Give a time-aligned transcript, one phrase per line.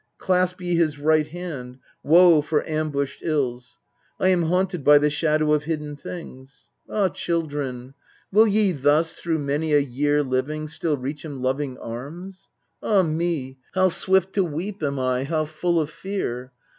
[0.17, 1.77] Clasp ye his right hand.
[2.01, 3.77] Woe for ambushed ills!
[4.19, 6.71] I am haunted by the shadow of hidden things!
[6.89, 7.93] Ah, children,
[8.31, 12.49] will ye thus, through many a year Living, still reach him loving arms?
[12.81, 16.51] Ah me, How v s\vift to weep am I, how full of fear!